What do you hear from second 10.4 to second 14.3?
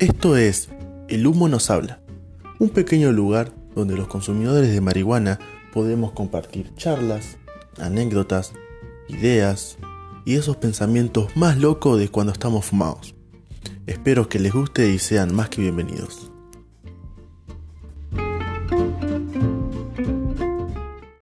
pensamientos más locos de cuando estamos fumados. Espero